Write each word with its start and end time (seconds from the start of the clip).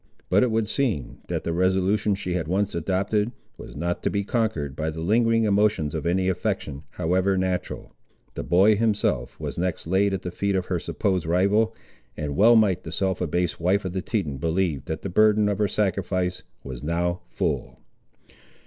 But 0.31 0.41
it 0.41 0.49
would 0.49 0.67
seem, 0.67 1.19
that 1.27 1.43
the 1.43 1.53
resolution, 1.53 2.15
she 2.15 2.33
had 2.33 2.47
once 2.47 2.73
adopted, 2.73 3.31
was 3.55 3.75
not 3.75 4.01
to 4.01 4.09
be 4.09 4.23
conquered 4.23 4.75
by 4.75 4.89
the 4.89 4.99
lingering 4.99 5.43
emotions 5.43 5.93
of 5.93 6.07
any 6.07 6.27
affection, 6.27 6.81
however 6.93 7.37
natural. 7.37 7.93
The 8.33 8.41
boy 8.43 8.75
himself 8.77 9.39
was 9.39 9.59
next 9.59 9.85
laid 9.85 10.11
at 10.15 10.23
the 10.23 10.31
feet 10.31 10.55
of 10.55 10.65
her 10.65 10.79
supposed 10.79 11.27
rival, 11.27 11.75
and 12.17 12.35
well 12.35 12.55
might 12.55 12.81
the 12.81 12.91
self 12.91 13.21
abased 13.21 13.59
wife 13.59 13.85
of 13.85 13.93
the 13.93 14.01
Teton 14.01 14.37
believe 14.37 14.85
that 14.85 15.03
the 15.03 15.07
burden 15.09 15.47
of 15.47 15.59
her 15.59 15.67
sacrifice 15.67 16.41
was 16.63 16.81
now 16.81 17.21
full. 17.29 17.77